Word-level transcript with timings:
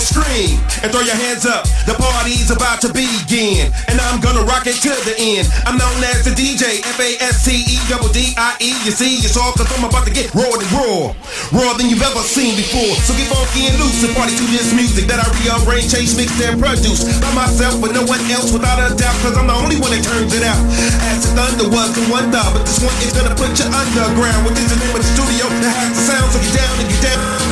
so 0.00 0.20
scream 0.20 0.60
and 0.84 0.92
throw 0.92 1.00
your 1.00 1.16
hands 1.16 1.48
up. 1.48 1.64
The 1.88 1.96
party's 1.96 2.52
about 2.52 2.84
to 2.84 2.92
begin, 2.92 3.72
and 3.88 3.96
I'm 3.96 4.20
gonna 4.20 4.44
rock 4.44 4.68
it 4.68 4.76
to 4.84 4.92
the 5.08 5.16
end. 5.16 5.48
I'm 5.64 5.80
known 5.80 5.96
as 6.12 6.24
the 6.28 6.36
DJ, 6.36 6.84
F-A-S-T-E 6.84 7.76
double 7.88 8.12
D-I-E. 8.12 8.70
You 8.84 8.92
see, 8.92 9.24
it's 9.24 9.36
all 9.40 9.52
cause 9.56 9.68
I'm 9.72 9.84
about 9.88 10.04
to 10.04 10.12
get 10.12 10.28
raw 10.36 10.52
and 10.52 10.68
raw, 10.72 11.16
raw 11.52 11.72
than 11.80 11.88
you've 11.88 12.04
ever 12.04 12.20
seen 12.20 12.56
before. 12.56 12.92
So 13.08 13.16
get 13.16 13.28
funky 13.32 13.72
and 13.72 13.76
loose 13.80 14.04
and 14.04 14.12
party 14.12 14.36
to 14.36 14.44
this 14.52 14.74
music 14.76 15.08
that 15.08 15.22
I 15.22 15.26
rearrange, 15.40 15.88
change, 15.88 16.12
mix, 16.16 16.34
and 16.44 16.60
produce 16.60 17.06
by 17.22 17.32
myself 17.32 17.80
with 17.80 17.96
no 17.96 18.04
one 18.04 18.20
else 18.28 18.52
without 18.52 18.76
a 18.76 18.92
doubt. 18.92 19.16
Cause 19.24 19.36
I'm 19.38 19.48
the 19.48 19.56
only 19.56 19.80
one 19.80 19.96
that 19.96 20.04
turns 20.04 20.34
it 20.36 20.44
out. 20.44 20.60
As 21.08 21.24
the 21.24 21.30
thunder 21.32 21.68
was 21.72 21.94
the 21.96 22.04
wonder, 22.12 22.42
but 22.52 22.68
this 22.68 22.82
one 22.84 22.92
is 23.00 23.16
gonna 23.16 23.32
put 23.32 23.48
you 23.56 23.64
underground. 23.70 24.44
What 24.44 24.58
is 24.60 24.68
the 24.68 24.76
name 24.76 24.92
of 24.92 25.00
the 25.00 25.08
studio 25.08 25.48
that 25.64 25.72
has 25.72 25.90
the 25.96 26.02
sound? 26.04 26.28
So 26.36 26.38
get 26.42 26.52
down 26.52 26.74
and 26.84 26.88
get 26.90 27.00
down. 27.00 27.45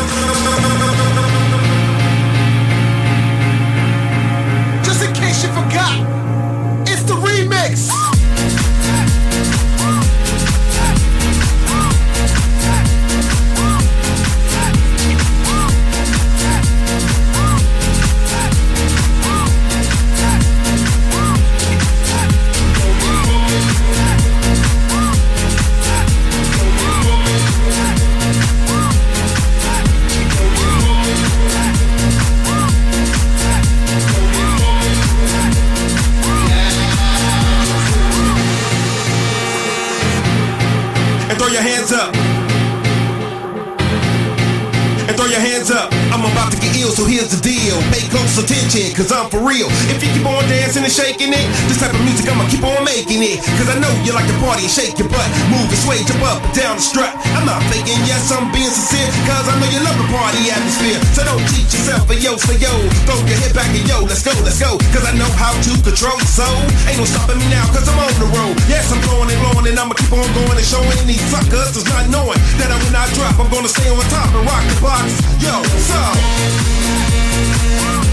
Hands 45.64 45.70
up. 45.70 46.03
I'm 46.14 46.22
about 46.22 46.54
to 46.54 46.58
get 46.62 46.78
ill, 46.78 46.94
so 46.94 47.02
here's 47.10 47.34
the 47.34 47.42
deal. 47.42 47.74
Pay 47.90 48.06
close 48.06 48.38
attention, 48.38 48.86
cause 48.94 49.10
I'm 49.10 49.26
for 49.34 49.42
real. 49.42 49.66
If 49.90 49.98
you 49.98 50.14
keep 50.14 50.22
on 50.22 50.46
dancing 50.46 50.86
and 50.86 50.94
shaking 50.94 51.34
it, 51.34 51.46
this 51.66 51.82
type 51.82 51.90
of 51.90 51.98
music 52.06 52.30
I'ma 52.30 52.46
keep 52.46 52.62
on 52.62 52.86
making 52.86 53.18
it. 53.18 53.42
Cause 53.58 53.66
I 53.66 53.82
know 53.82 53.90
you 54.06 54.14
like 54.14 54.30
to 54.30 54.36
party 54.38 54.62
and 54.62 54.70
shake 54.70 54.94
your 54.94 55.10
butt. 55.10 55.26
Move 55.50 55.66
and 55.66 55.80
sway, 55.82 55.98
jump 56.06 56.22
up 56.22 56.38
and 56.38 56.54
down 56.54 56.78
the 56.78 56.84
strut. 56.86 57.10
I'm 57.34 57.42
not 57.42 57.58
faking, 57.66 57.98
yes, 58.06 58.30
I'm 58.30 58.46
being 58.54 58.70
sincere. 58.70 59.10
Cause 59.26 59.50
I 59.50 59.58
know 59.58 59.66
you 59.74 59.82
love 59.82 59.98
the 59.98 60.06
party 60.14 60.54
atmosphere. 60.54 61.02
So 61.18 61.26
don't 61.26 61.42
cheat 61.50 61.66
yourself, 61.74 62.06
but 62.06 62.22
yo, 62.22 62.38
say 62.38 62.62
yo. 62.62 62.70
Throw 63.10 63.18
your 63.26 63.34
head 63.42 63.50
back 63.50 63.74
and 63.74 63.82
yo, 63.82 64.06
let's 64.06 64.22
go, 64.22 64.30
let's 64.46 64.62
go. 64.62 64.78
Cause 64.94 65.02
I 65.02 65.18
know 65.18 65.26
how 65.34 65.50
to 65.50 65.72
control 65.82 66.14
the 66.14 66.30
soul. 66.30 66.62
Ain't 66.86 66.94
no 66.94 67.10
stopping 67.10 67.42
me 67.42 67.50
now, 67.50 67.66
cause 67.74 67.90
I'm 67.90 67.98
on 67.98 68.14
the 68.22 68.30
road. 68.30 68.54
Yes, 68.70 68.86
I'm 68.94 69.02
blowing 69.02 69.34
and 69.34 69.40
blowing, 69.50 69.66
and 69.66 69.74
I'ma 69.82 69.98
keep 69.98 70.14
on 70.14 70.30
going 70.30 70.54
and 70.54 70.62
showing 70.62 70.94
these 71.10 71.26
suckers. 71.26 71.74
Is 71.74 71.82
not 71.90 72.06
knowing 72.06 72.38
that 72.62 72.70
I 72.70 72.78
will 72.78 72.94
not 72.94 73.10
drop. 73.18 73.34
I'm 73.34 73.50
gonna 73.50 73.66
stay 73.66 73.90
on 73.90 73.98
top 74.14 74.30
and 74.30 74.46
rock 74.46 74.62
the 74.70 74.78
box. 74.78 75.10
Yo, 75.42 75.58
what's 75.58 76.03
go. 76.12 78.03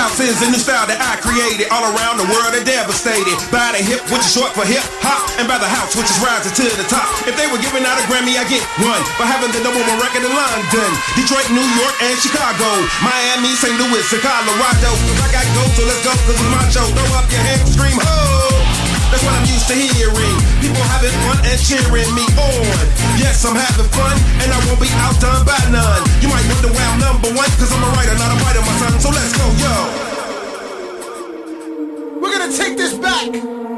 Is 0.00 0.40
a 0.40 0.48
new 0.48 0.56
style 0.56 0.88
that 0.88 0.96
I 0.96 1.20
created. 1.20 1.68
All 1.68 1.84
around 1.84 2.16
the 2.16 2.28
world 2.32 2.56
are 2.56 2.64
devastated. 2.64 3.36
By 3.52 3.76
the 3.76 3.84
hip, 3.84 4.00
which 4.08 4.24
is 4.24 4.32
short 4.32 4.56
for 4.56 4.64
hip 4.64 4.80
hop, 5.04 5.28
and 5.36 5.44
by 5.44 5.60
the 5.60 5.68
house, 5.68 5.92
which 5.92 6.08
is 6.08 6.16
rising 6.24 6.56
to 6.56 6.64
the 6.76 6.88
top. 6.88 7.04
If 7.28 7.36
they 7.36 7.44
were 7.52 7.60
giving 7.60 7.84
out 7.84 8.00
a 8.00 8.04
Grammy, 8.08 8.40
I 8.40 8.48
get 8.48 8.64
one. 8.80 9.00
For 9.20 9.28
having 9.28 9.52
the 9.52 9.60
number 9.60 9.80
one 9.80 10.00
record 10.00 10.24
in 10.24 10.32
London, 10.32 10.90
Detroit, 11.20 11.48
New 11.52 11.64
York, 11.76 11.96
and 12.00 12.16
Chicago. 12.16 12.68
Miami, 13.04 13.52
St. 13.52 13.76
Louis, 13.76 14.00
and 14.00 14.22
Colorado. 14.24 14.90
Cause 14.92 15.20
I 15.20 15.28
got 15.36 15.46
go, 15.52 15.62
so 15.76 15.84
let's 15.84 16.00
go, 16.00 16.12
cause 16.16 16.32
it's 16.32 16.48
my 16.48 16.64
show. 16.72 16.84
Throw 16.96 17.20
up 17.20 17.28
your 17.28 17.44
hands, 17.44 17.68
scream, 17.76 18.00
ho! 18.00 18.69
That's 19.10 19.22
what 19.26 19.34
I'm 19.34 19.46
used 19.46 19.66
to 19.66 19.74
hearing. 19.74 20.36
People 20.62 20.82
having 20.86 21.10
fun 21.26 21.38
and 21.42 21.58
cheering 21.58 22.10
me 22.14 22.24
on. 22.38 22.86
Yes, 23.18 23.42
I'm 23.44 23.58
having 23.58 23.90
fun, 23.90 24.16
and 24.38 24.48
I 24.54 24.58
won't 24.70 24.80
be 24.80 24.86
outdone 25.02 25.42
by 25.44 25.58
none. 25.74 26.02
You 26.22 26.30
might 26.30 26.46
wonder 26.46 26.70
why 26.70 26.84
I'm 26.86 26.98
number 27.02 27.30
one, 27.34 27.50
cause 27.58 27.74
I'm 27.74 27.82
a 27.82 27.90
writer, 27.98 28.14
not 28.18 28.30
a 28.30 28.38
fighter, 28.38 28.62
my 28.62 28.74
son. 28.78 28.94
So 29.02 29.10
let's 29.10 29.34
go, 29.34 29.46
yo. 29.58 29.74
We're 32.20 32.32
gonna 32.38 32.54
take 32.54 32.76
this 32.76 32.94
back. 32.94 33.69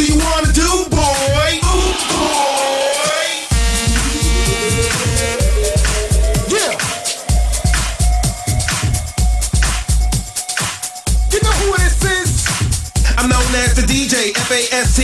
Do 0.00 0.06
you 0.06 0.16
wanna 0.16 0.52
do, 0.52 0.70
boy? 0.88 1.50
Boy. 1.60 3.26
Yeah. 6.48 6.72
You 11.32 11.40
know 11.44 11.54
who 11.60 11.76
this 11.76 12.00
is? 12.04 12.32
I'm 13.18 13.28
known 13.28 13.44
as 13.60 13.74
the 13.74 13.82
DJ. 13.82 14.32
Yes. 14.48 14.96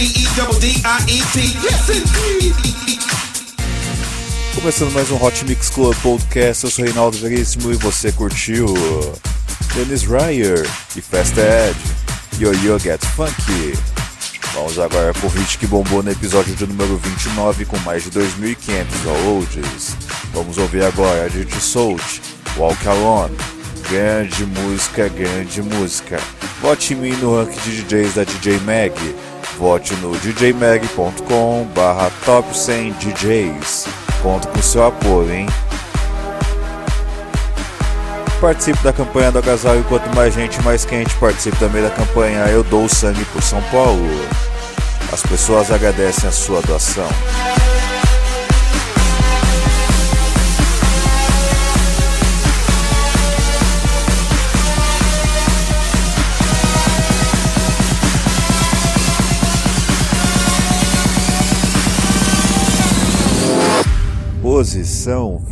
Começando 4.55 4.93
mais 4.93 5.11
um 5.11 5.23
Hot 5.23 5.45
Mix 5.45 5.69
Club 5.69 5.95
Podcast, 6.03 6.65
eu 6.65 6.71
sou 6.71 6.85
Reinaldo 6.85 7.19
Veríssimo 7.19 7.71
e 7.71 7.77
você 7.77 8.11
curtiu 8.13 8.67
Dennis 9.75 10.05
Ryer 10.05 10.67
e 10.97 11.03
Fast 11.03 11.39
Ed, 11.39 11.77
Yo 12.39 12.53
Yo 12.55 12.79
Get 12.79 13.05
Funky. 13.15 13.96
Vamos 14.57 14.79
agora 14.79 15.13
pro 15.13 15.29
hit 15.29 15.59
que 15.59 15.67
bombou 15.67 16.03
no 16.03 16.11
episódio 16.11 16.55
de 16.55 16.67
número 16.67 16.97
29 16.97 17.67
com 17.67 17.77
mais 17.81 18.05
de 18.05 18.11
2.500 18.11 18.57
downloads. 19.05 19.97
Vamos 20.33 20.57
ouvir 20.57 20.83
agora 20.83 21.27
a 21.27 21.29
DJ 21.29 21.61
Soult, 21.61 22.23
Walk 22.57 22.89
Alone. 22.89 23.37
Grande 23.91 24.47
música, 24.47 25.11
grande 25.11 25.61
música. 25.61 26.19
Vote 26.63 26.95
em 26.95 26.97
mim 26.97 27.13
no 27.17 27.37
ranking 27.37 27.61
de 27.61 27.83
DJs 27.83 28.15
da 28.15 28.25
DJ 28.25 28.59
Mag. 28.61 28.95
Vote 29.59 29.95
no 29.97 30.17
djmag.com 30.19 31.69
barra 31.75 32.11
top 32.25 32.57
100 32.57 32.93
DJs. 32.93 33.87
Conto 34.23 34.49
com 34.49 34.63
seu 34.63 34.87
apoio, 34.87 35.35
hein? 35.35 35.47
Participe 38.41 38.83
da 38.83 38.93
campanha 38.93 39.31
do 39.31 39.39
agasalho. 39.39 39.85
Quanto 39.85 40.09
mais 40.17 40.33
gente, 40.33 40.63
mais 40.63 40.87
quente. 40.87 41.15
Participe 41.17 41.59
também 41.59 41.83
da 41.83 41.91
campanha 41.91 42.47
Eu 42.47 42.65
Dou 42.65 42.89
Sangue 42.89 43.25
por 43.27 43.43
São 43.43 43.61
Paulo. 43.71 44.09
As 45.13 45.23
pessoas 45.23 45.71
agradecem 45.71 46.29
a 46.29 46.33
sua 46.33 46.61
doação. 46.63 47.09
Posição 64.43 65.43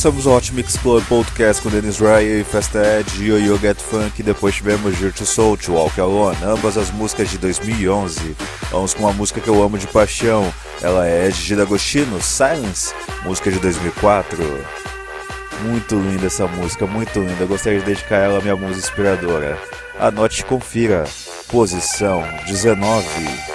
Começamos 0.00 0.24
o 0.24 0.34
Hot 0.34 0.54
Mix 0.54 0.78
Club 0.78 1.04
Podcast 1.08 1.62
com 1.62 1.68
Dennis 1.68 1.98
Ryan 1.98 2.40
e 2.40 2.42
Festa 2.42 2.78
Ed, 2.78 3.22
Yo 3.22 3.36
Yo 3.36 3.58
Get 3.58 3.78
Funk, 3.82 4.22
depois 4.22 4.54
tivemos 4.54 4.96
Virtue 4.96 5.26
Soul, 5.26 5.58
To 5.58 5.74
Walk 5.74 6.00
Alone, 6.00 6.38
ambas 6.42 6.78
as 6.78 6.90
músicas 6.90 7.28
de 7.28 7.36
2011. 7.36 8.34
Vamos 8.70 8.94
com 8.94 9.02
uma 9.02 9.12
música 9.12 9.42
que 9.42 9.48
eu 9.48 9.62
amo 9.62 9.76
de 9.76 9.86
paixão, 9.86 10.50
ela 10.80 11.06
é 11.06 11.28
de 11.28 11.54
D'Agostino, 11.54 12.18
Silence, 12.22 12.94
música 13.24 13.50
de 13.50 13.58
2004. 13.58 14.38
Muito 15.64 15.96
linda 15.96 16.28
essa 16.28 16.46
música, 16.46 16.86
muito 16.86 17.20
linda, 17.20 17.44
gostaria 17.44 17.80
de 17.80 17.84
dedicar 17.84 18.16
ela 18.16 18.38
à 18.38 18.40
minha 18.40 18.56
música 18.56 18.78
inspiradora. 18.78 19.58
Anote 19.98 20.40
e 20.40 20.44
confira, 20.46 21.04
posição 21.50 22.24
19. 22.46 23.49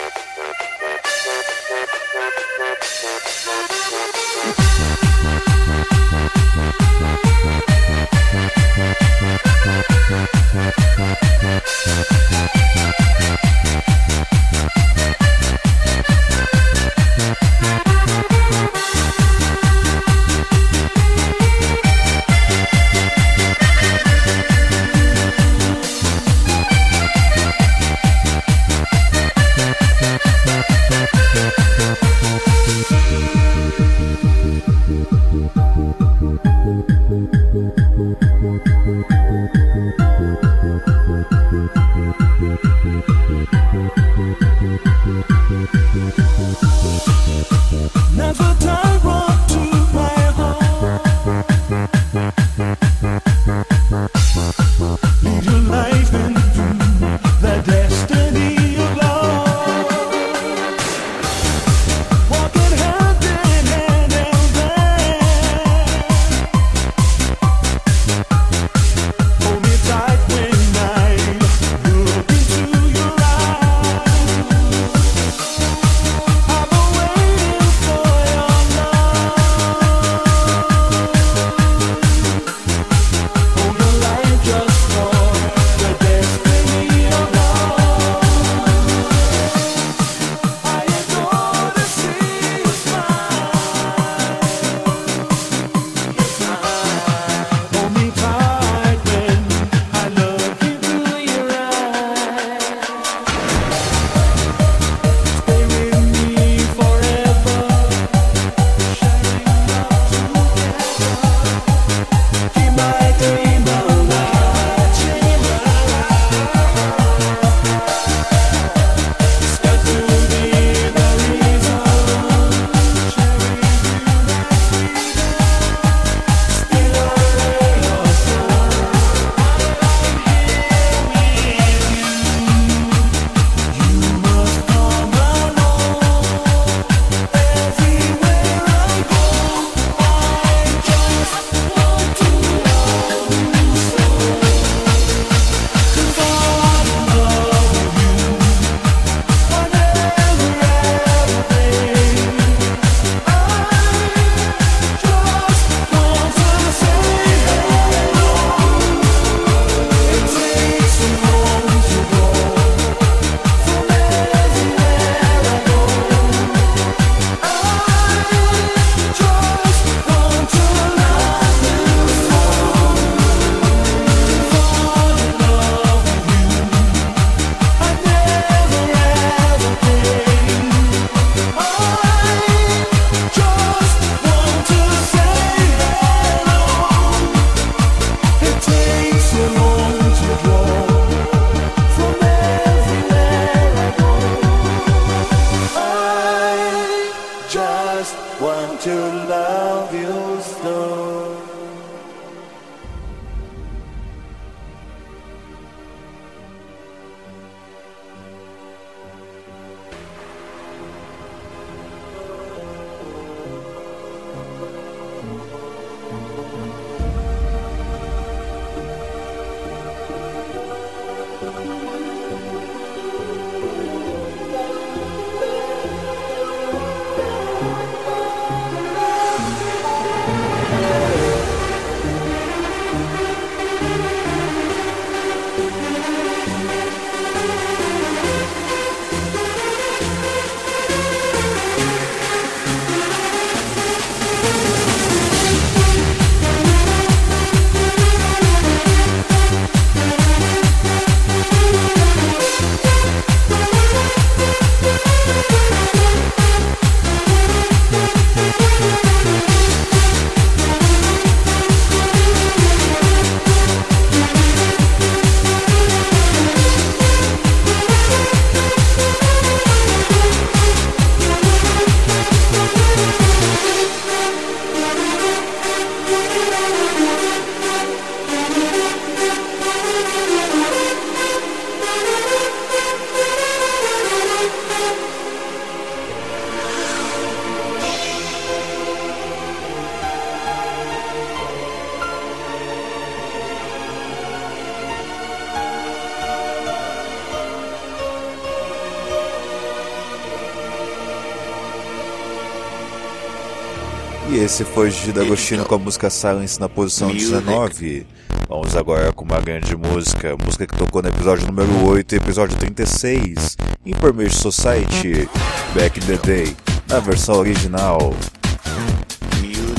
Esse 304.55 304.63
foi 304.63 304.89
Gida 304.89 305.21
Agostino 305.21 305.65
com 305.65 305.75
a 305.75 305.77
música 305.77 306.09
Silence 306.09 306.57
na 306.61 306.69
posição 306.69 307.11
19. 307.11 308.07
Vamos 308.47 308.73
agora 308.73 309.11
com 309.11 309.25
uma 309.25 309.41
grande 309.41 309.75
música, 309.75 310.33
música 310.37 310.65
que 310.65 310.77
tocou 310.77 311.01
no 311.01 311.09
episódio 311.09 311.45
número 311.45 311.85
8 311.85 312.15
episódio 312.15 312.57
36, 312.57 313.57
Information 313.85 314.31
Society, 314.31 315.29
Back 315.73 315.99
in 315.99 316.03
the 316.03 316.17
Day, 316.25 316.55
na 316.87 317.01
versão 317.01 317.35
original. 317.35 318.13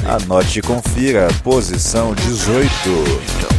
Anote 0.07 0.59
e 0.59 0.63
confira, 0.63 1.29
posição 1.43 2.15
18. 2.15 3.56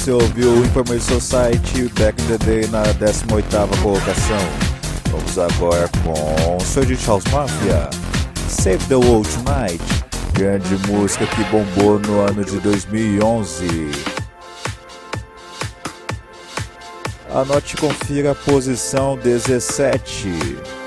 você 0.00 0.12
ouviu 0.12 0.50
o 0.52 0.64
Informal 0.64 0.98
Society 0.98 1.92
Back 1.98 2.22
in 2.22 2.26
the 2.28 2.38
Day 2.38 2.66
na 2.68 2.84
18 2.84 3.82
colocação. 3.82 4.38
Vamos 5.10 5.38
agora 5.38 5.90
com 6.02 6.58
Swedish 6.60 7.06
House 7.06 7.24
Mafia, 7.30 7.90
Save 8.48 8.78
the 8.86 8.94
World 8.94 9.28
Tonight, 9.28 9.84
grande 10.32 10.74
música 10.88 11.26
que 11.26 11.44
bombou 11.44 11.98
no 11.98 12.18
ano 12.20 12.42
de 12.42 12.58
2011. 12.60 13.66
Anote 17.34 17.74
e 17.74 17.78
confira 17.78 18.30
a 18.30 18.34
posição 18.34 19.18
17. 19.18 20.79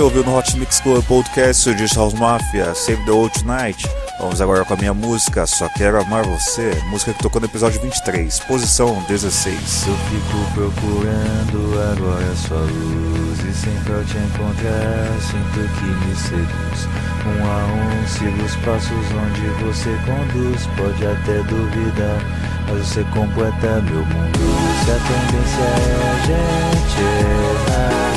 Você 0.00 0.04
ouviu 0.04 0.24
no 0.24 0.34
Hot 0.34 0.56
Mix 0.56 0.80
Club 0.80 1.04
Podcast 1.04 1.74
Digital 1.74 2.04
House 2.04 2.14
Mafia, 2.14 2.74
Save 2.74 3.04
the 3.04 3.10
Old 3.10 3.38
Tonight. 3.38 3.86
Vamos 4.18 4.40
agora 4.40 4.64
com 4.64 4.72
a 4.72 4.76
minha 4.78 4.94
música, 4.94 5.46
Só 5.46 5.68
Quero 5.68 6.00
Amar 6.00 6.24
Você, 6.24 6.70
música 6.86 7.12
que 7.12 7.22
tocou 7.22 7.38
no 7.38 7.46
episódio 7.46 7.78
23, 7.82 8.40
posição 8.40 9.04
16. 9.08 9.54
Eu 9.86 9.94
fico 10.08 10.54
procurando 10.54 11.78
agora 11.92 12.34
sua 12.34 12.60
luz 12.60 13.40
E 13.40 13.52
sempre 13.52 13.92
ao 13.92 14.02
te 14.04 14.16
encontrar 14.16 15.20
sinto 15.20 15.68
que 15.74 15.84
me 15.84 16.16
seduz 16.16 16.88
Um 17.26 17.44
a 17.44 17.66
um 17.66 18.08
sigo 18.08 18.42
os 18.42 18.56
passos 18.56 19.06
onde 19.12 19.48
você 19.62 19.90
conduz 20.06 20.66
Pode 20.78 21.06
até 21.06 21.42
duvidar, 21.42 22.24
mas 22.70 22.88
você 22.88 23.04
completa 23.12 23.82
meu 23.82 24.06
mundo 24.06 24.38
Se 24.82 24.92
a 24.92 24.94
tendência 24.94 25.60
é 25.60 26.08
a 26.08 26.26
gente 26.26 27.00
errar 27.68 28.09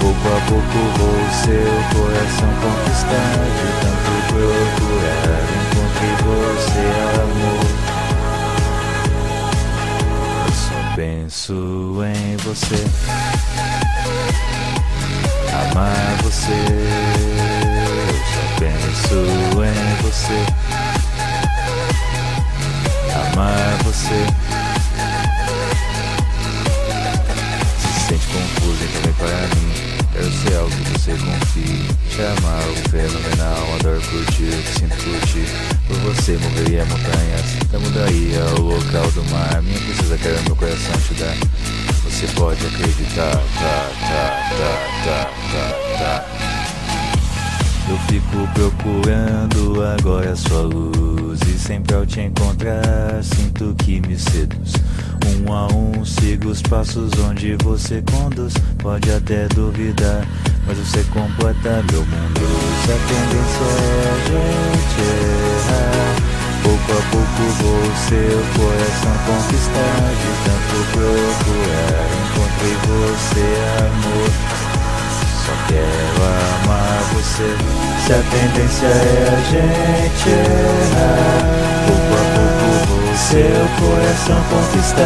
Pouco 0.00 0.28
a 0.28 0.40
pouco 0.48 0.78
vou 0.98 1.20
seu 1.42 1.72
coração 1.92 2.50
conquistar 2.62 3.34
De 3.58 3.68
tanto 3.80 4.12
procurar, 4.28 5.44
encontrei 5.58 6.14
você 6.24 6.86
amor 7.20 7.88
eu 10.48 10.54
só 10.54 10.96
penso 10.96 11.52
em 12.04 12.36
você. 12.38 12.84
Amar 15.70 16.16
você. 16.22 16.58
Eu 17.18 18.16
só 18.32 18.44
penso 18.58 19.18
em 19.62 20.02
você. 20.02 20.40
Amar 23.34 23.76
você. 23.84 24.20
Se 27.78 28.00
sente 28.08 28.26
confuso, 28.28 28.84
então 28.84 29.02
vem 29.02 29.12
para 29.12 29.56
mim. 29.56 29.87
Quero 30.18 30.32
ser 30.32 30.56
algo 30.56 30.70
que 30.70 30.98
você 30.98 31.12
confie. 31.12 31.86
Te 32.10 32.22
amar, 32.22 32.60
algo 32.64 32.88
fenomenal. 32.90 33.74
Adoro 33.78 34.00
curtir, 34.10 34.48
o 34.48 34.62
que 34.64 34.80
sinto 34.80 34.96
curtir. 34.96 35.46
Por 35.86 35.96
você 35.98 36.36
moveria 36.38 36.84
montanhas. 36.86 37.56
Até 37.62 37.78
mudaria 37.78 38.44
o 38.58 38.62
local 38.62 39.08
do 39.12 39.22
mar. 39.30 39.62
Minha 39.62 39.78
princesa, 39.78 40.18
quero 40.18 40.42
meu 40.42 40.56
coração 40.56 41.00
te 41.06 41.14
dar. 41.14 41.36
Você 42.02 42.26
pode 42.34 42.66
acreditar. 42.66 43.30
Tá, 43.30 43.90
tá, 44.00 44.50
tá, 44.56 44.90
tá, 45.04 45.30
tá, 45.52 45.98
tá. 45.98 46.26
Eu 47.88 47.98
fico 48.08 48.48
procurando 48.52 49.82
agora 49.82 50.36
sua 50.36 50.60
luz 50.60 51.40
E 51.40 51.58
sempre 51.58 51.94
ao 51.94 52.04
te 52.04 52.20
encontrar 52.20 53.24
sinto 53.24 53.74
que 53.78 53.98
me 54.02 54.18
seduz 54.18 54.72
Um 55.26 55.52
a 55.52 55.66
um 55.68 56.04
sigo 56.04 56.48
os 56.50 56.62
passos 56.62 57.10
onde 57.28 57.56
você 57.62 58.02
conduz. 58.02 58.54
Pode 58.78 59.10
até 59.10 59.48
duvidar, 59.48 60.26
mas 60.66 60.78
você 60.78 61.02
completa. 61.12 61.84
Meu 61.90 62.04
mundo 62.04 62.40
Se 62.84 62.92
a 62.92 62.98
tendência 63.08 63.64
é 63.64 64.08
a 64.08 64.18
gente 64.28 65.00
errar. 65.00 66.28
Pouco 66.62 66.92
a 66.92 67.02
pouco 67.10 67.42
vou 67.62 67.84
seu 68.08 68.40
coração 68.56 69.16
conquistar 69.24 69.98
De 70.20 70.30
tanto 70.44 70.76
procurar, 70.92 72.06
encontrei 72.24 72.76
você 72.84 73.46
amor. 73.86 74.30
Só 75.44 75.54
quero 75.68 76.20
amar 76.64 77.00
você. 77.14 77.48
Se 78.04 78.12
a 78.12 78.22
tendência 78.30 78.86
é 78.86 79.28
a 79.28 79.40
gente 79.50 80.28
errar, 80.28 81.40
pouco 81.86 82.12
a 82.14 82.27
seu 83.18 83.66
coração 83.80 84.40
conquistar. 84.48 85.02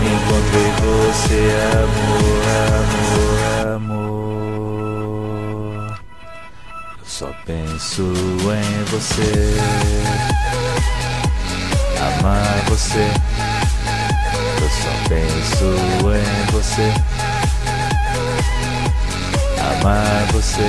Encontrei 0.00 0.70
você, 0.80 1.42
amor, 1.74 2.42
amor, 2.78 3.74
amor. 3.74 4.38
Eu 6.98 7.06
só 7.06 7.30
penso 7.44 8.02
em 8.02 8.84
você, 8.84 9.32
amar 12.20 12.56
você. 12.68 13.06
Eu 14.60 14.68
só 14.70 14.92
penso 15.08 15.66
em 16.14 16.52
você. 16.52 16.88
Amar 19.60 20.20
você. 20.32 20.68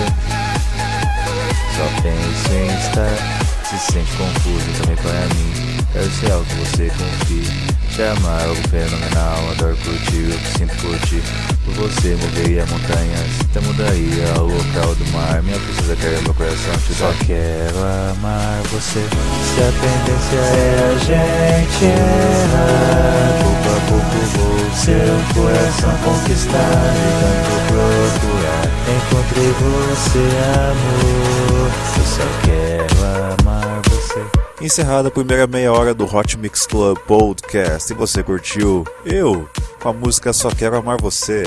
Só 1.80 1.86
penso 2.02 2.54
em 2.54 2.68
estar. 2.78 3.16
Se 3.64 3.80
sente 3.94 4.12
confuso 4.18 4.66
também 4.82 4.98
para 4.98 5.34
mim. 5.34 5.78
Quero 5.94 6.12
ser 6.12 6.32
algo 6.34 6.44
que 6.44 6.56
você 6.56 6.90
confie. 6.90 7.96
Te 7.96 8.04
amar 8.04 8.42
algo 8.42 8.62
fenomenal. 8.68 9.52
Adoro 9.52 9.78
curtir 9.78 10.26
o 10.26 10.38
que 10.38 10.58
sinto 10.58 10.76
curtir. 10.82 11.59
Você 11.80 12.14
moveria 12.14 12.66
montanhas. 12.66 13.40
Até 13.50 13.62
mudaria 13.62 14.34
o 14.38 14.48
local 14.48 14.94
do 14.96 15.06
mar. 15.14 15.42
Minha 15.42 15.58
princesa 15.58 15.96
quer 15.96 16.22
meu 16.24 16.34
coração 16.34 16.74
te. 16.86 16.94
Só 16.94 17.14
quero 17.26 17.78
amar 18.12 18.62
você. 18.64 19.00
Se 19.00 19.62
a 19.62 19.72
tendência 19.80 20.38
é 20.38 20.76
a 20.84 20.98
gente 20.98 21.86
errar. 21.86 23.40
Pouco 23.42 23.70
a 23.70 23.80
pouco 23.88 24.18
vou 24.36 24.60
seu 24.76 25.42
coração 25.42 25.98
conquistar. 26.04 26.84
De 26.94 27.10
tanto 27.22 27.58
procurar, 27.72 28.66
encontrei 28.98 29.52
você, 29.54 30.26
amor. 30.68 31.72
Eu 31.98 32.06
só 32.06 32.28
quero 32.44 32.98
amar 33.42 33.82
você. 33.90 34.22
Encerrada 34.66 35.08
a 35.08 35.12
primeira 35.12 35.48
meia 35.48 35.72
hora 35.72 35.94
do 35.94 36.04
Hot 36.04 36.38
Mix 36.38 36.68
Club 36.68 36.98
Podcast. 37.08 37.94
E 37.94 37.96
você 37.96 38.22
curtiu? 38.22 38.86
Eu, 39.06 39.50
com 39.80 39.90
a 39.90 39.94
música 39.94 40.34
Só 40.34 40.50
Quero 40.50 40.76
Amar 40.76 40.98
Você. 41.00 41.44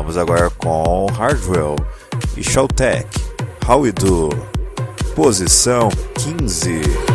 Vamos 0.00 0.16
agora 0.16 0.48
com 0.48 1.04
Hardwell 1.12 1.76
e 2.34 2.42
Showtech. 2.42 3.06
How 3.68 3.82
We 3.82 3.92
Do. 3.92 4.30
Posição 5.14 5.90
15. 6.14 7.09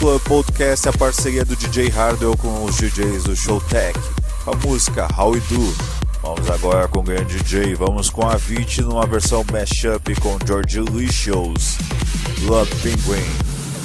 Club 0.00 0.22
Podcast 0.22 0.88
a 0.88 0.92
parceria 0.94 1.44
do 1.44 1.54
DJ 1.54 1.90
Hardwell 1.90 2.34
com 2.34 2.64
os 2.64 2.78
DJs 2.78 3.24
do 3.24 3.36
Showtech, 3.36 4.00
a 4.46 4.66
música 4.66 5.06
How 5.14 5.32
We 5.32 5.40
Do. 5.40 5.76
Vamos 6.22 6.48
agora 6.48 6.88
com 6.88 7.00
o 7.00 7.02
grande 7.02 7.36
DJ, 7.36 7.74
vamos 7.74 8.08
com 8.08 8.26
a 8.26 8.32
Avicii 8.32 8.82
numa 8.82 9.06
versão 9.06 9.44
mashup 9.52 10.18
com 10.22 10.38
George 10.46 10.80
Licious, 10.80 11.76
Love 12.44 12.74
Penguin. 12.76 13.30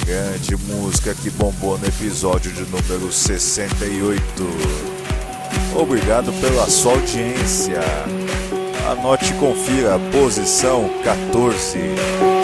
Grande 0.06 0.56
música 0.56 1.14
que 1.14 1.28
bombou 1.28 1.76
no 1.76 1.86
episódio 1.86 2.50
de 2.50 2.62
número 2.62 3.12
68. 3.12 4.22
Obrigado 5.74 6.32
pela 6.40 6.66
sua 6.70 6.92
audiência. 6.92 7.82
Anote 8.90 9.34
e 9.34 9.36
confira 9.36 9.98
posição 10.10 10.88
14. 11.04 12.35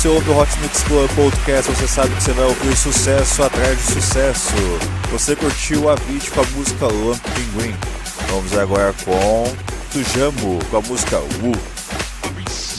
Você 0.00 0.08
ouve 0.08 0.30
o 0.30 0.38
Hot 0.38 0.58
Mix 0.60 0.82
Club 0.84 1.10
Podcast, 1.14 1.70
você 1.70 1.86
sabe 1.86 2.14
que 2.14 2.22
você 2.22 2.32
vai 2.32 2.46
ouvir 2.46 2.74
sucesso 2.74 3.42
atrás 3.42 3.76
de 3.76 3.92
sucesso. 3.92 4.54
Você 5.12 5.36
curtiu 5.36 5.90
a 5.90 5.92
Avicii 5.92 6.30
com 6.30 6.40
a 6.40 6.44
música 6.56 6.86
Lump 6.86 7.22
Pinguim. 7.34 7.76
Vamos 8.30 8.56
agora 8.56 8.94
com 9.04 9.44
Tujamo 9.92 10.58
com 10.70 10.76
a 10.78 10.80
música 10.80 11.18
Wu. 11.18 11.52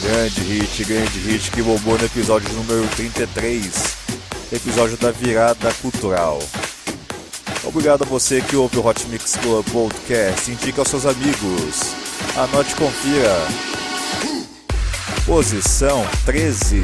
Grande 0.02 0.42
hit, 0.42 0.84
grande 0.84 1.20
hit 1.20 1.52
que 1.52 1.62
bombou 1.62 1.96
no 1.96 2.06
episódio 2.06 2.52
número 2.54 2.88
33, 2.96 3.72
episódio 4.52 4.98
da 4.98 5.12
virada 5.12 5.72
cultural. 5.80 6.40
Obrigado 7.64 8.02
a 8.02 8.08
você 8.08 8.42
que 8.42 8.56
ouve 8.56 8.80
o 8.80 8.88
Hot 8.88 9.06
Mix 9.10 9.36
Club 9.36 9.64
Podcast. 9.72 10.50
Indique 10.50 10.80
aos 10.80 10.90
seus 10.90 11.06
amigos. 11.06 11.94
Anote 12.36 12.72
e 12.72 12.76
confira. 12.76 13.81
Posição 15.26 16.06
13. 16.26 16.84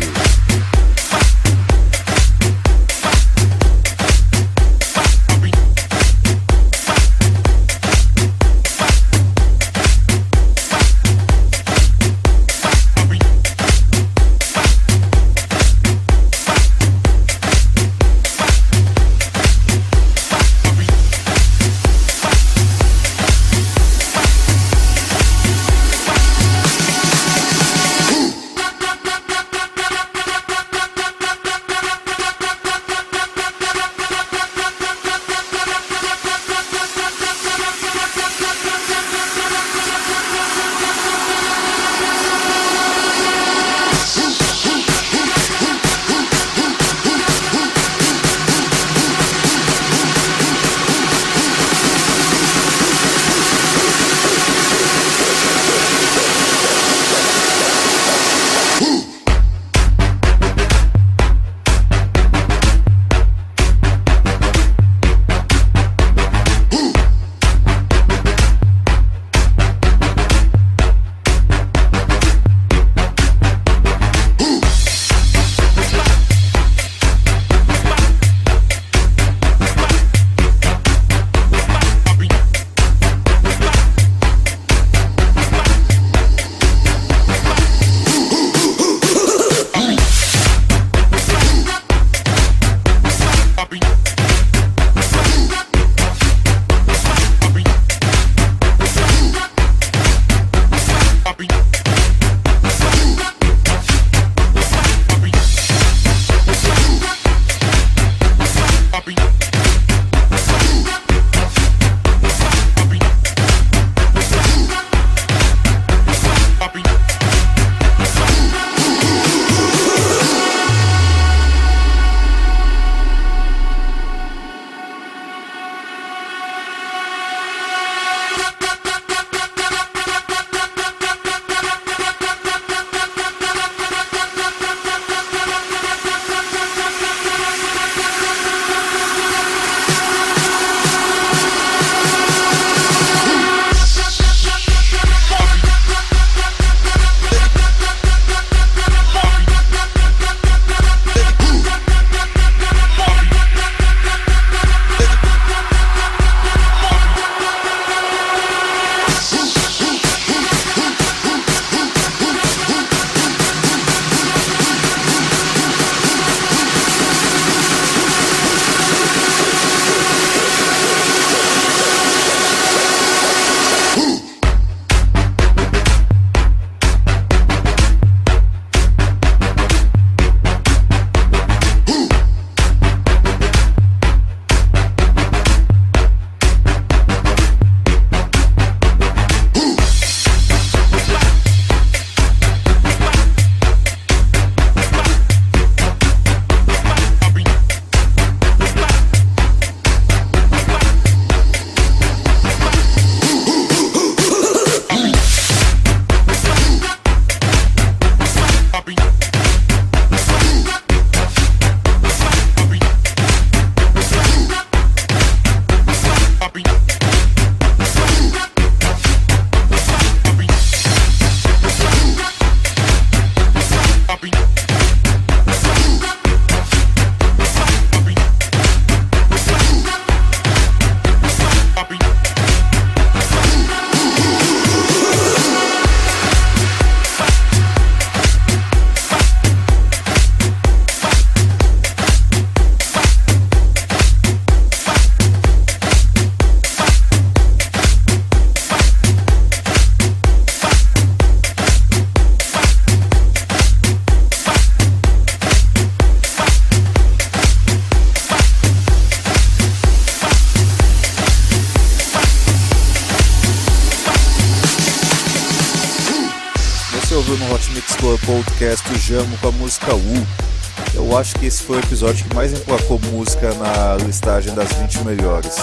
Esse 271.47 271.63
foi 271.63 271.77
o 271.77 271.79
episódio 271.79 272.25
que 272.27 272.35
mais 272.35 272.51
emplacou 272.51 272.99
música 272.99 273.53
na 273.53 273.95
listagem 274.05 274.53
das 274.53 274.69
20 274.73 275.05
melhores. 275.05 275.55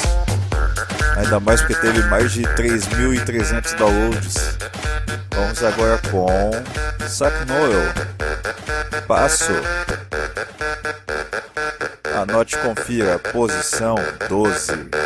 Ainda 1.19 1.39
mais 1.39 1.61
porque 1.61 1.75
teve 1.75 2.01
mais 2.05 2.33
de 2.33 2.43
3.300 2.43 3.77
downloads. 3.77 4.57
Vamos 5.35 5.63
agora 5.63 6.01
com 6.11 6.27
Sack 7.07 7.45
Noel. 7.45 7.93
Passo. 9.07 9.53
Anote 12.15 12.57
e 12.57 12.59
confira. 12.61 13.19
Posição 13.19 13.97
12. 14.27 15.04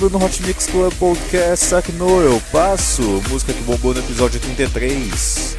No 0.00 0.24
Hot 0.24 0.40
Mix 0.44 0.66
Club 0.68 0.94
Podcast 0.94 1.66
Sack 1.66 1.90
No 1.90 2.22
Eu 2.22 2.40
Passo, 2.52 3.02
música 3.28 3.52
que 3.52 3.60
bombou 3.64 3.92
no 3.92 3.98
episódio 3.98 4.38
33. 4.38 5.56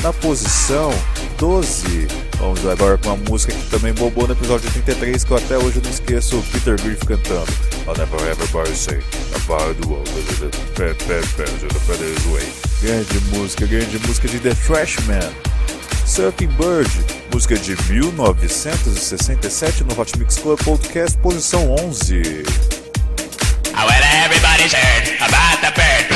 Na 0.00 0.12
posição 0.12 0.92
12, 1.38 2.06
vamos 2.38 2.64
agora 2.66 2.96
com 2.96 3.08
uma 3.08 3.16
música 3.16 3.52
que 3.52 3.68
também 3.68 3.92
bombou 3.92 4.28
no 4.28 4.32
episódio 4.32 4.70
33, 4.70 5.24
que 5.24 5.30
eu 5.32 5.36
até 5.36 5.58
hoje 5.58 5.82
não 5.82 5.90
esqueço 5.90 6.38
o 6.38 6.42
Peter 6.44 6.80
Griff 6.80 7.04
cantando. 7.04 7.50
I'll 7.88 7.96
never 7.98 8.16
everybody 8.30 8.76
say 8.76 9.00
about 9.34 9.74
the 9.80 9.88
world, 9.88 10.08
bad, 10.78 10.96
bad, 11.08 11.26
bad, 11.36 11.50
way. 12.30 12.46
Grande 12.80 13.20
música, 13.36 13.66
grande 13.66 13.98
música 14.06 14.28
de 14.28 14.38
The 14.38 14.54
Trashman. 14.54 15.32
Surfing 16.06 16.46
Bird, 16.56 16.88
música 17.32 17.56
de 17.56 17.76
1967 17.92 19.82
no 19.82 20.00
Hot 20.00 20.16
Mix 20.16 20.36
Club 20.36 20.62
Podcast, 20.62 21.18
posição 21.18 21.74
11. 21.74 22.79
Oh, 24.60 24.66
well, 24.66 24.68
everybody's 24.68 24.74
heard 24.74 25.16
about 25.16 25.60
the 25.62 25.72
bird. 25.72 25.80
Bird, 25.80 26.08
bird, 26.08 26.09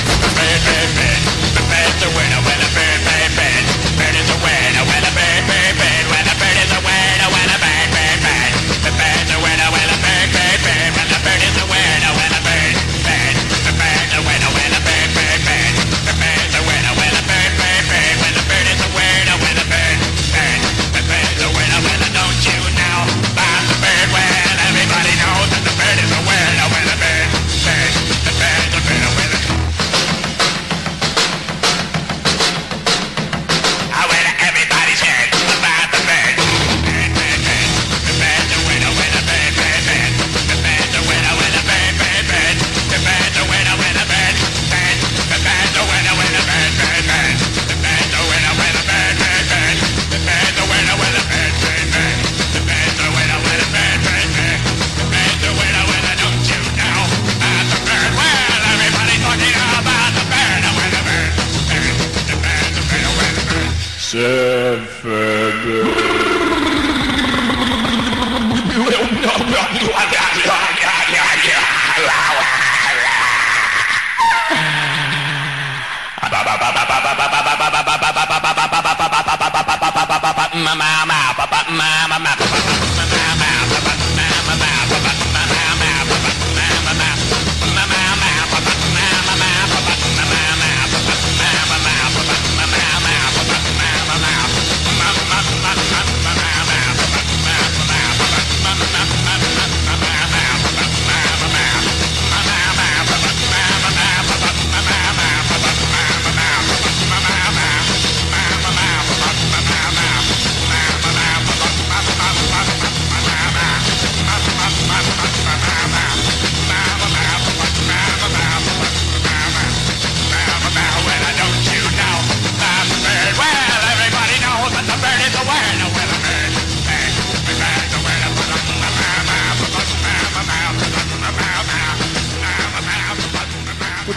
Mama, 80.55 81.05
mama, 81.07 81.35
papa, 81.37 81.65
mama, 81.69 82.19
mama, 82.19 82.37
papa. 82.37 82.94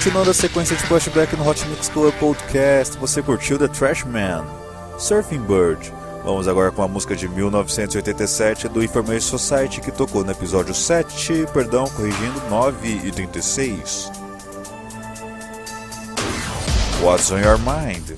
Continuando 0.07 0.31
a 0.31 0.33
sequência 0.33 0.73
de 0.73 0.83
flashback 0.83 1.35
no 1.35 1.45
Hot 1.45 1.67
Mix 1.67 1.89
Club 1.89 2.13
Podcast, 2.13 2.97
você 2.97 3.21
curtiu 3.21 3.59
The 3.59 3.67
Trashman, 3.67 4.41
Surfing 4.97 5.41
Bird. 5.41 5.91
Vamos 6.23 6.47
agora 6.47 6.71
com 6.71 6.81
a 6.81 6.87
música 6.87 7.13
de 7.13 7.27
1987 7.27 8.69
do 8.69 8.81
Information 8.81 9.37
Society 9.37 9.81
que 9.81 9.91
tocou 9.91 10.23
no 10.23 10.31
episódio 10.31 10.73
7, 10.73 11.47
perdão, 11.51 11.89
corrigindo 11.89 12.41
9 12.49 13.01
e 13.03 13.11
36. 13.11 14.09
What's 17.03 17.29
on 17.29 17.39
Your 17.39 17.59
Mind? 17.59 18.11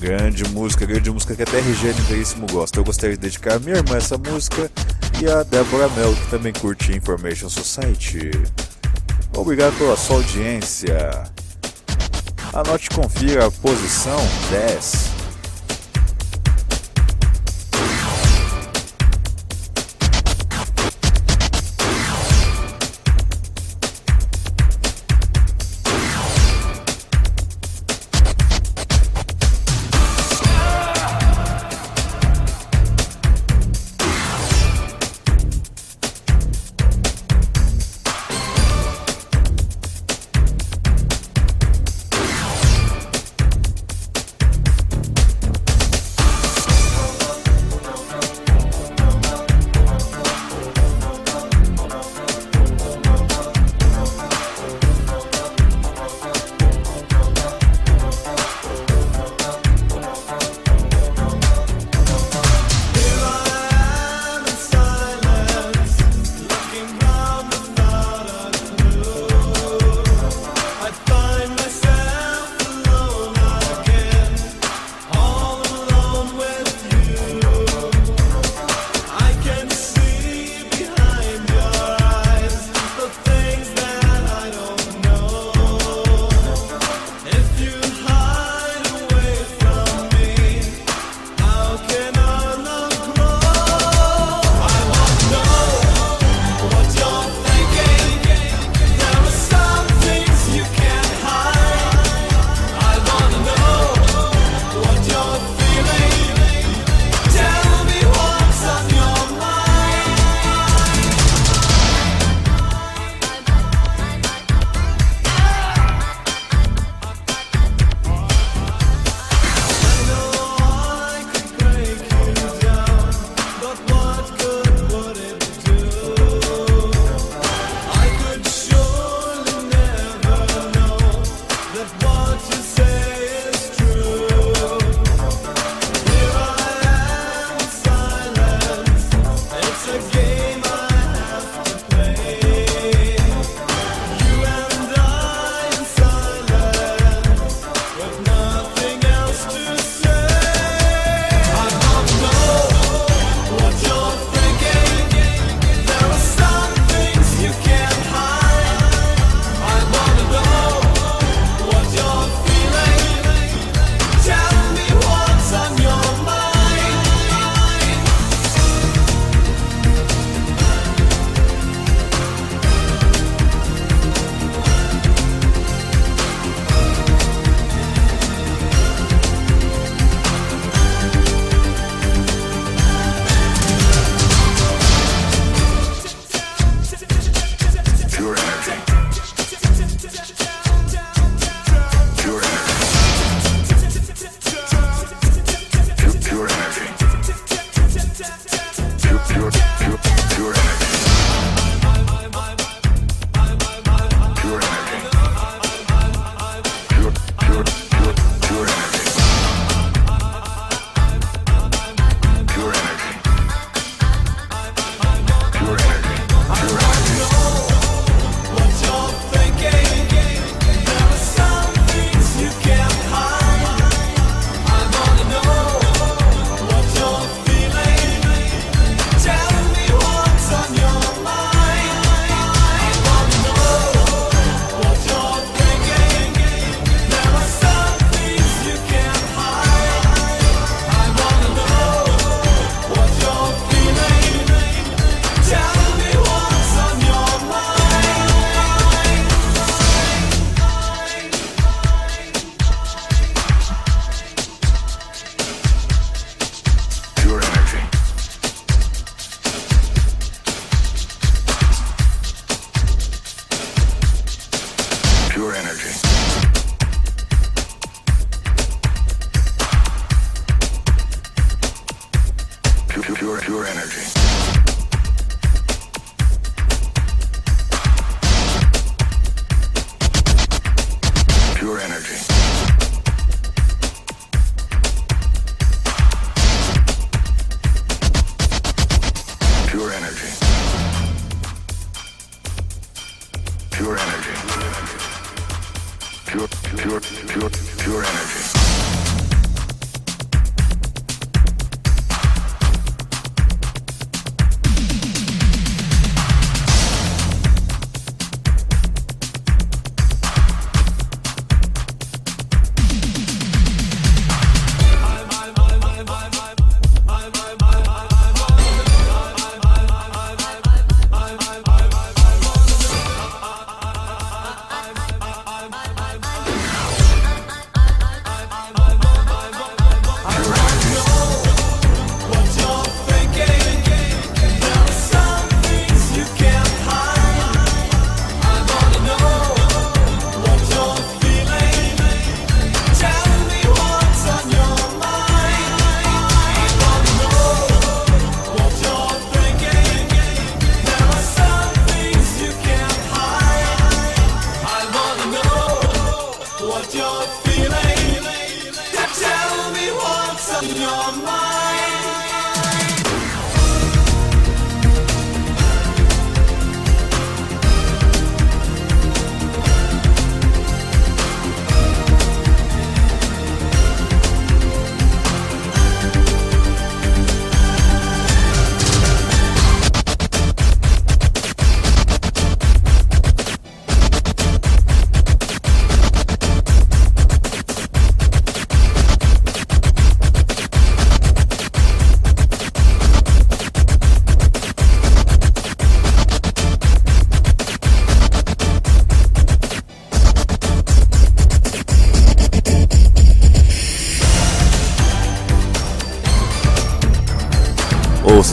Grande 0.00 0.42
música, 0.48 0.84
grande 0.84 1.12
música 1.12 1.36
que 1.36 1.44
até 1.44 1.58
RG 1.58 1.92
Veríssimo 2.08 2.48
gosta. 2.50 2.80
Eu 2.80 2.84
gostaria 2.84 3.14
de 3.14 3.22
dedicar 3.22 3.54
a 3.54 3.58
minha 3.60 3.76
irmã 3.76 3.98
essa 3.98 4.18
música 4.18 4.68
e 5.22 5.30
a 5.30 5.44
Débora 5.44 5.88
Mel, 5.90 6.12
que 6.12 6.28
também 6.28 6.52
curte 6.52 6.90
Information 6.90 7.48
Society. 7.48 8.32
Obrigado 9.36 9.76
pela 9.78 9.96
sua 9.96 10.16
audiência. 10.16 11.24
Anote 12.52 12.88
e 12.90 12.94
confira 12.94 13.46
a 13.46 13.50
posição 13.50 14.18
10. 14.50 15.09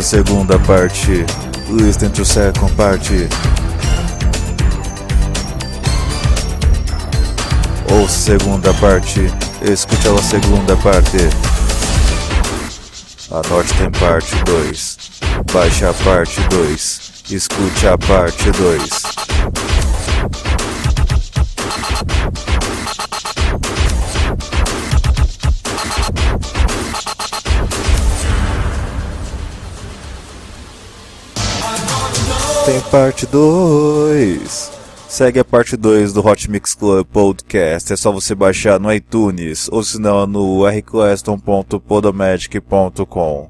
Segunda 0.07 0.57
parte. 0.59 1.25
Listen 1.69 2.09
to 2.13 2.23
second 2.23 2.73
parte. 2.77 3.27
Ouça 7.91 8.05
a 8.05 8.37
segunda 8.39 8.73
parte. 8.75 9.29
Escute 9.61 10.07
a 10.07 10.23
segunda 10.23 10.77
parte. 10.77 11.17
Anote 13.29 13.73
tem 13.73 13.91
parte 13.99 14.33
2. 14.45 14.97
Baixe 15.51 15.85
a 15.85 15.93
parte 15.93 16.39
2. 16.51 17.01
Escute 17.29 17.87
a 17.87 17.97
parte 17.97 18.49
2. 18.51 19.06
Tem 32.67 32.81
parte 32.91 33.25
2. 33.25 34.71
Segue 35.07 35.39
a 35.39 35.45
parte 35.45 35.77
2 35.77 36.11
do 36.11 36.19
Hot 36.19 36.51
Mix 36.51 36.75
Club 36.75 37.07
Podcast. 37.07 37.93
É 37.93 37.95
só 37.95 38.11
você 38.11 38.35
baixar 38.35 38.77
no 38.77 38.91
iTunes 38.91 39.69
ou 39.71 39.81
se 39.81 39.97
não 39.97 40.27
no 40.27 40.67
rclaston.podomagic.com. 40.67 43.45